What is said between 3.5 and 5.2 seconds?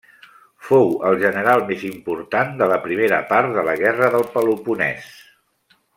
de la Guerra del Peloponès.